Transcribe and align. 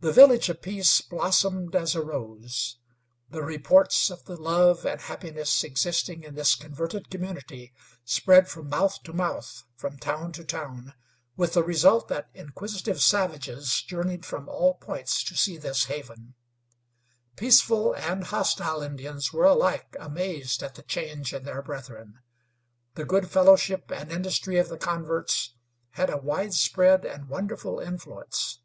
The 0.00 0.12
Village 0.12 0.50
of 0.50 0.60
Peace 0.60 1.00
blossomed 1.00 1.74
as 1.74 1.94
a 1.94 2.02
rose. 2.02 2.76
The 3.30 3.40
reports 3.40 4.10
of 4.10 4.26
the 4.26 4.36
love 4.36 4.84
and 4.84 5.00
happiness 5.00 5.64
existing 5.64 6.22
in 6.22 6.34
this 6.34 6.54
converted 6.54 7.08
community 7.08 7.72
spread 8.04 8.46
from 8.46 8.68
mouth 8.68 9.02
to 9.04 9.14
mouth, 9.14 9.62
from 9.74 9.96
town 9.96 10.32
to 10.32 10.44
town, 10.44 10.92
with 11.34 11.54
the 11.54 11.62
result 11.62 12.08
that 12.08 12.28
inquisitive 12.34 13.00
savages 13.00 13.80
journeyed 13.80 14.26
from 14.26 14.50
all 14.50 14.74
points 14.74 15.24
to 15.24 15.34
see 15.34 15.56
this 15.56 15.84
haven. 15.84 16.34
Peaceful 17.36 17.94
and 17.94 18.24
hostile 18.24 18.82
Indians 18.82 19.32
were 19.32 19.46
alike 19.46 19.96
amazed 19.98 20.62
at 20.62 20.74
the 20.74 20.82
change 20.82 21.32
in 21.32 21.44
their 21.44 21.62
brethren. 21.62 22.18
The 22.96 23.06
good 23.06 23.30
fellowship 23.30 23.90
and 23.90 24.12
industry 24.12 24.58
of 24.58 24.68
the 24.68 24.76
converts 24.76 25.54
had 25.92 26.10
a 26.10 26.18
widespread 26.18 27.06
and 27.06 27.30
wonderful 27.30 27.80
influence. 27.80 28.60